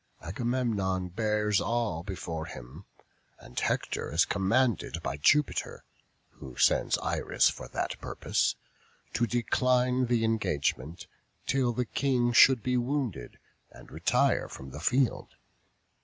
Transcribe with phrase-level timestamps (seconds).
[0.23, 2.85] Agamemnon bears all before him;
[3.37, 5.83] and Hector is commanded by Jupiter
[6.31, 8.55] (who sends Iris for that purpose)
[9.13, 11.05] to decline the engagement,
[11.45, 13.37] till the king should be wounded,
[13.69, 15.35] and retire from the field.